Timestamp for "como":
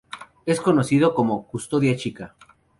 1.13-1.45